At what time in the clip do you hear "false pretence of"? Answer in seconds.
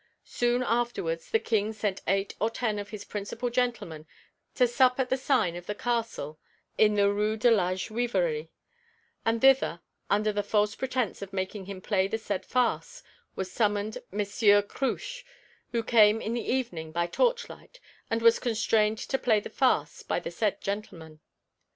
10.41-11.31